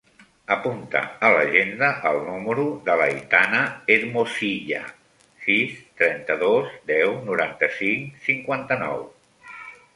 Apunta 0.53 1.01
a 1.27 1.29
l'agenda 1.35 1.89
el 2.11 2.17
número 2.29 2.65
de 2.87 2.95
l'Aitana 3.01 3.61
Hermosilla: 3.97 4.81
sis, 5.45 5.77
trenta-dos, 6.03 6.75
deu, 6.95 7.17
noranta-cinc, 7.31 8.21
cinquanta-nou. 8.29 9.09